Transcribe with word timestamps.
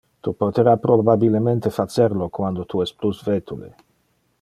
Tu 0.25 0.31
potera 0.43 0.73
probabilemente 0.85 1.73
facer 1.79 2.11
lo 2.23 2.27
quando 2.39 2.65
tu 2.71 2.81
es 2.87 2.91
plus 3.01 3.23
vetule. 3.31 3.69